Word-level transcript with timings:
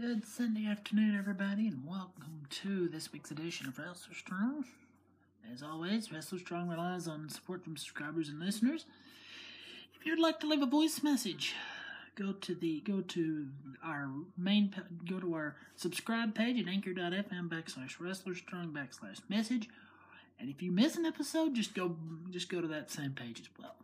Good 0.00 0.26
Sunday 0.26 0.66
afternoon, 0.66 1.18
everybody, 1.18 1.68
and 1.68 1.86
welcome 1.86 2.46
to 2.48 2.88
this 2.88 3.12
week's 3.12 3.30
edition 3.30 3.66
of 3.66 3.78
Wrestler 3.78 4.14
Strong. 4.14 4.64
As 5.52 5.62
always, 5.62 6.10
Wrestler 6.10 6.38
Strong 6.38 6.70
relies 6.70 7.06
on 7.06 7.28
support 7.28 7.62
from 7.62 7.76
subscribers 7.76 8.30
and 8.30 8.40
listeners. 8.40 8.86
If 9.94 10.06
you'd 10.06 10.18
like 10.18 10.40
to 10.40 10.46
leave 10.46 10.62
a 10.62 10.66
voice 10.66 11.02
message, 11.02 11.54
go 12.14 12.32
to 12.32 12.54
the 12.54 12.80
go 12.80 13.02
to 13.02 13.48
our 13.84 14.08
main 14.38 14.74
go 15.06 15.20
to 15.20 15.34
our 15.34 15.56
subscribe 15.76 16.34
page 16.34 16.58
at 16.58 16.68
anchor.fm 16.68 17.50
backslash 17.50 18.00
wrestler 18.00 18.34
strong 18.34 18.72
backslash 18.72 19.20
message. 19.28 19.68
And 20.40 20.48
if 20.48 20.62
you 20.62 20.72
miss 20.72 20.96
an 20.96 21.04
episode, 21.04 21.54
just 21.54 21.74
go 21.74 21.96
just 22.30 22.48
go 22.48 22.62
to 22.62 22.68
that 22.68 22.90
same 22.90 23.12
page 23.12 23.40
as 23.40 23.48
well. 23.58 23.74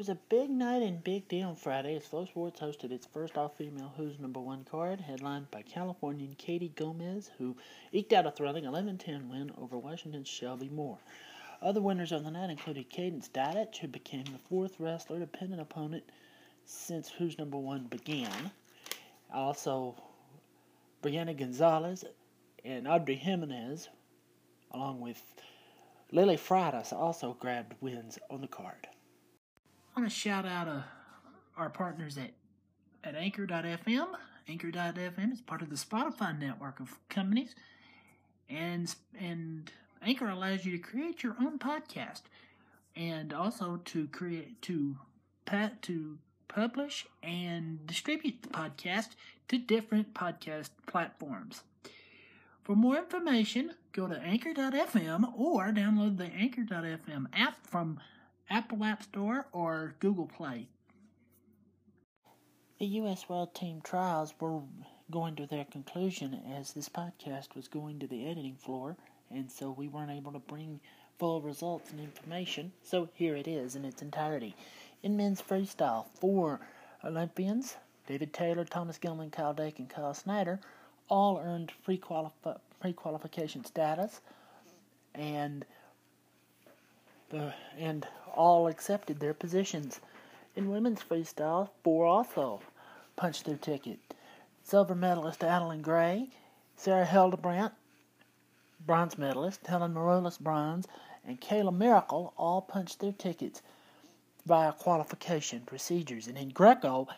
Was 0.00 0.08
a 0.08 0.14
big 0.30 0.48
night 0.48 0.80
and 0.80 1.04
big 1.04 1.28
day 1.28 1.42
on 1.42 1.56
Friday 1.56 1.94
as 1.94 2.04
FloSports 2.04 2.58
hosted 2.58 2.90
its 2.90 3.04
first 3.04 3.36
all-female 3.36 3.92
Who's 3.98 4.18
Number 4.18 4.40
One 4.40 4.64
card, 4.64 4.98
headlined 4.98 5.50
by 5.50 5.60
Californian 5.60 6.36
Katie 6.38 6.72
Gomez, 6.74 7.30
who 7.36 7.54
eked 7.92 8.14
out 8.14 8.24
a 8.24 8.30
thrilling 8.30 8.64
11-10 8.64 9.28
win 9.28 9.52
over 9.58 9.76
Washington's 9.76 10.26
Shelby 10.26 10.70
Moore. 10.70 10.96
Other 11.60 11.82
winners 11.82 12.12
of 12.12 12.24
the 12.24 12.30
night 12.30 12.48
included 12.48 12.88
Cadence 12.88 13.28
Diduch, 13.28 13.76
who 13.76 13.88
became 13.88 14.24
the 14.24 14.38
fourth 14.48 14.80
wrestler 14.80 15.18
to 15.20 15.26
pin 15.26 15.52
an 15.52 15.60
opponent 15.60 16.04
since 16.64 17.10
Who's 17.10 17.36
Number 17.36 17.58
One 17.58 17.84
began. 17.84 18.52
Also, 19.30 20.02
Brianna 21.02 21.36
Gonzalez 21.36 22.06
and 22.64 22.88
Audrey 22.88 23.16
Jimenez, 23.16 23.90
along 24.70 25.02
with 25.02 25.22
Lily 26.10 26.38
Freitas, 26.38 26.90
also 26.90 27.36
grabbed 27.38 27.74
wins 27.82 28.18
on 28.30 28.40
the 28.40 28.48
card. 28.48 28.86
I 29.96 30.00
want 30.00 30.10
to 30.10 30.16
shout 30.16 30.46
out 30.46 30.68
uh, 30.68 30.82
our 31.56 31.68
partners 31.68 32.16
at, 32.16 32.30
at 33.02 33.16
Anchor.fm. 33.16 34.06
Anchor.fm 34.48 35.32
is 35.32 35.40
part 35.40 35.62
of 35.62 35.70
the 35.70 35.76
Spotify 35.76 36.38
network 36.38 36.78
of 36.80 36.96
companies, 37.08 37.54
and 38.48 38.94
and 39.18 39.70
Anchor 40.00 40.28
allows 40.28 40.64
you 40.64 40.72
to 40.72 40.78
create 40.78 41.22
your 41.22 41.34
own 41.40 41.58
podcast, 41.58 42.22
and 42.94 43.32
also 43.32 43.80
to 43.86 44.06
create 44.08 44.62
to 44.62 44.96
pat 45.44 45.82
to 45.82 46.18
publish 46.46 47.06
and 47.22 47.84
distribute 47.86 48.42
the 48.42 48.48
podcast 48.48 49.10
to 49.48 49.58
different 49.58 50.14
podcast 50.14 50.70
platforms. 50.86 51.62
For 52.62 52.76
more 52.76 52.96
information, 52.96 53.72
go 53.92 54.06
to 54.06 54.20
Anchor.fm 54.20 55.32
or 55.36 55.72
download 55.72 56.16
the 56.16 56.26
Anchor.fm 56.26 57.26
app 57.32 57.66
from 57.66 57.98
Apple 58.50 58.82
App 58.84 59.04
Store, 59.04 59.46
or 59.52 59.94
Google 60.00 60.26
Play. 60.26 60.66
The 62.80 62.86
U.S. 62.86 63.28
World 63.28 63.54
Team 63.54 63.80
trials 63.80 64.34
were 64.40 64.60
going 65.10 65.36
to 65.36 65.46
their 65.46 65.64
conclusion 65.64 66.40
as 66.58 66.72
this 66.72 66.88
podcast 66.88 67.54
was 67.54 67.68
going 67.68 68.00
to 68.00 68.08
the 68.08 68.26
editing 68.28 68.56
floor, 68.56 68.96
and 69.30 69.48
so 69.50 69.70
we 69.70 69.86
weren't 69.86 70.10
able 70.10 70.32
to 70.32 70.40
bring 70.40 70.80
full 71.18 71.40
results 71.40 71.92
and 71.92 72.00
information. 72.00 72.72
So 72.82 73.08
here 73.14 73.36
it 73.36 73.46
is 73.46 73.76
in 73.76 73.84
its 73.84 74.02
entirety. 74.02 74.56
In 75.04 75.16
men's 75.16 75.40
freestyle, 75.40 76.06
four 76.18 76.60
Olympians 77.04 77.76
David 78.06 78.32
Taylor, 78.32 78.64
Thomas 78.64 78.98
Gilman, 78.98 79.30
Kyle 79.30 79.54
Dake, 79.54 79.78
and 79.78 79.88
Kyle 79.88 80.14
Snyder 80.14 80.58
all 81.08 81.38
earned 81.38 81.72
pre 81.84 81.96
qualification 82.92 83.64
status, 83.64 84.20
and 85.14 85.64
the, 87.30 87.54
and 87.78 88.06
all 88.34 88.68
accepted 88.68 89.18
their 89.18 89.34
positions. 89.34 90.00
In 90.54 90.70
women's 90.70 91.02
freestyle, 91.02 91.70
four 91.82 92.06
also 92.06 92.60
punched 93.16 93.44
their 93.44 93.56
ticket. 93.56 93.98
Silver 94.62 94.94
medalist 94.94 95.42
Adeline 95.42 95.82
Gray, 95.82 96.28
Sarah 96.76 97.06
Hildebrandt, 97.06 97.72
bronze 98.84 99.18
medalist 99.18 99.66
Helen 99.66 99.94
Maroulis, 99.94 100.38
bronze, 100.38 100.86
and 101.26 101.40
Kayla 101.40 101.74
Miracle 101.74 102.32
all 102.36 102.62
punched 102.62 103.00
their 103.00 103.12
tickets 103.12 103.62
via 104.46 104.72
qualification 104.72 105.60
procedures. 105.60 106.26
And 106.26 106.38
in 106.38 106.50
Greco, 106.50 107.08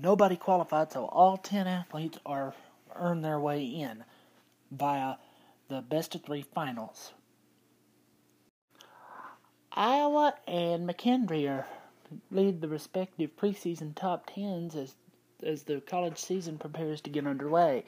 nobody 0.00 0.36
qualified, 0.36 0.92
so 0.92 1.06
all 1.06 1.36
10 1.36 1.66
athletes 1.66 2.18
are 2.26 2.54
earn 2.94 3.22
their 3.22 3.38
way 3.38 3.64
in 3.64 4.04
via 4.70 5.16
the 5.68 5.80
best 5.80 6.14
of 6.14 6.22
three 6.22 6.42
finals. 6.42 7.12
Iowa 9.78 10.34
and 10.48 10.88
McKendree 10.88 11.64
lead 12.32 12.60
the 12.60 12.66
respective 12.66 13.36
preseason 13.36 13.94
top 13.94 14.28
tens 14.34 14.74
as 14.74 14.96
as 15.46 15.62
the 15.62 15.80
college 15.80 16.18
season 16.18 16.58
prepares 16.58 17.00
to 17.02 17.10
get 17.10 17.28
underway. 17.28 17.84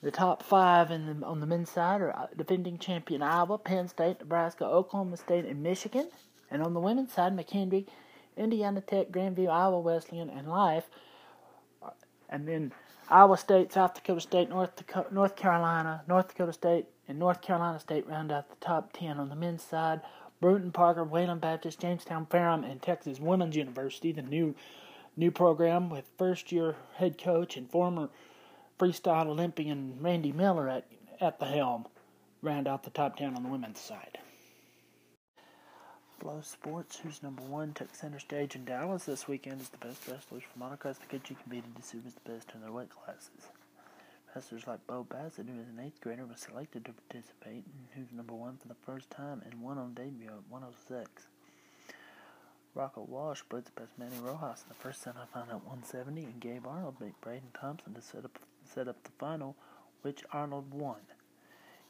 The 0.00 0.12
top 0.12 0.44
five 0.44 0.92
in 0.92 1.06
the, 1.06 1.26
on 1.26 1.40
the 1.40 1.46
men's 1.46 1.70
side 1.70 2.00
are 2.00 2.16
uh, 2.16 2.26
defending 2.36 2.78
champion 2.78 3.20
Iowa, 3.20 3.58
Penn 3.58 3.88
State, 3.88 4.20
Nebraska, 4.20 4.64
Oklahoma 4.64 5.16
State, 5.16 5.44
and 5.44 5.60
Michigan. 5.60 6.08
And 6.52 6.62
on 6.62 6.72
the 6.72 6.78
women's 6.78 7.12
side, 7.12 7.36
McKendree, 7.36 7.86
Indiana 8.36 8.80
Tech, 8.80 9.10
Grandview, 9.10 9.48
Iowa 9.48 9.80
Wesleyan, 9.80 10.30
and 10.30 10.46
Life. 10.46 10.84
And 12.28 12.46
then 12.46 12.72
Iowa 13.10 13.36
State, 13.36 13.72
South 13.72 13.94
Dakota 13.94 14.20
State, 14.20 14.50
North 14.50 14.76
Dakota, 14.76 15.12
North 15.12 15.34
Carolina, 15.34 16.04
North 16.06 16.28
Dakota 16.28 16.52
State, 16.52 16.86
and 17.08 17.18
North 17.18 17.42
Carolina 17.42 17.80
State 17.80 18.06
round 18.06 18.30
out 18.30 18.50
the 18.50 18.64
top 18.64 18.92
ten 18.92 19.18
on 19.18 19.30
the 19.30 19.36
men's 19.36 19.64
side. 19.64 20.00
Brewton 20.44 20.72
Parker, 20.72 21.04
Wayland 21.04 21.40
Baptist, 21.40 21.80
Jamestown 21.80 22.26
Ferrum, 22.26 22.64
and 22.64 22.82
Texas 22.82 23.18
Women's 23.18 23.56
University, 23.56 24.12
the 24.12 24.20
new 24.20 24.54
new 25.16 25.30
program 25.30 25.88
with 25.88 26.04
first 26.18 26.52
year 26.52 26.76
head 26.96 27.16
coach 27.16 27.56
and 27.56 27.70
former 27.70 28.10
freestyle 28.78 29.24
Olympian 29.24 29.96
Randi 30.02 30.32
Miller 30.32 30.68
at, 30.68 30.84
at 31.18 31.38
the 31.38 31.46
helm, 31.46 31.86
round 32.42 32.68
out 32.68 32.82
the 32.82 32.90
top 32.90 33.16
10 33.16 33.34
on 33.34 33.42
the 33.42 33.48
women's 33.48 33.80
side. 33.80 34.18
FloSports, 36.20 36.98
who's 36.98 37.22
number 37.22 37.42
one, 37.44 37.72
took 37.72 37.94
center 37.94 38.18
stage 38.18 38.54
in 38.54 38.66
Dallas 38.66 39.04
this 39.04 39.26
weekend 39.26 39.62
as 39.62 39.70
the 39.70 39.78
best 39.78 40.06
wrestlers 40.06 40.42
from 40.42 40.60
all 40.60 40.74
across 40.74 40.98
the 40.98 41.06
country 41.06 41.38
competed 41.42 41.74
to 41.74 41.80
see 41.82 41.96
who 41.96 42.04
was 42.04 42.12
the 42.22 42.30
best 42.30 42.50
in 42.54 42.60
their 42.60 42.70
weight 42.70 42.90
classes. 42.90 43.48
Wrestlers 44.34 44.66
like 44.66 44.84
Bo 44.88 45.04
Bassett, 45.04 45.46
who 45.46 45.60
is 45.60 45.68
an 45.68 45.78
eighth 45.78 46.00
grader, 46.00 46.26
was 46.26 46.40
selected 46.40 46.84
to 46.84 46.92
participate 46.92 47.64
and 47.66 47.86
who's 47.94 48.10
number 48.10 48.34
one 48.34 48.56
for 48.56 48.66
the 48.66 48.74
first 48.74 49.08
time 49.08 49.40
and 49.44 49.62
won 49.62 49.78
on 49.78 49.94
debut 49.94 50.26
at 50.26 50.50
106. 50.50 51.08
Rocco 52.74 53.06
Welsh 53.08 53.40
splits 53.40 53.70
past 53.70 53.92
Manny 53.96 54.16
Rojas 54.20 54.64
in 54.64 54.68
the 54.70 54.74
first 54.74 55.04
semifinal 55.04 55.50
at 55.50 55.64
170, 55.64 56.24
and 56.24 56.40
Gabe 56.40 56.66
Arnold 56.66 56.98
beat 56.98 57.20
Braden 57.20 57.52
Thompson 57.58 57.94
to 57.94 58.02
set 58.02 58.24
up 58.24 58.36
set 58.64 58.88
up 58.88 59.00
the 59.04 59.12
final, 59.18 59.54
which 60.02 60.24
Arnold 60.32 60.74
won. 60.74 60.98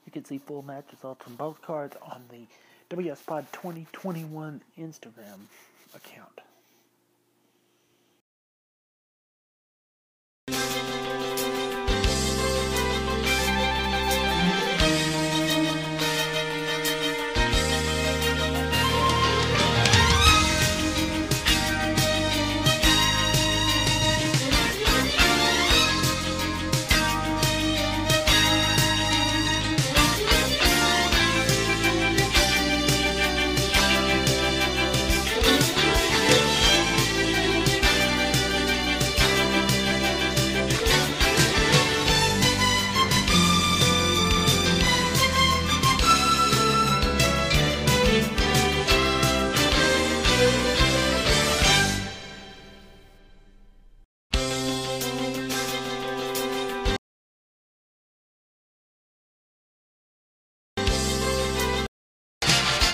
You 0.04 0.12
can 0.12 0.26
see 0.26 0.36
full 0.36 0.60
match 0.60 0.84
results 0.92 1.24
from 1.24 1.36
both 1.36 1.62
cards 1.62 1.96
on 2.02 2.24
the 2.30 2.46
WS 2.90 3.22
Pod 3.22 3.46
2021 3.52 4.60
Instagram 4.78 5.40
account. 5.94 6.43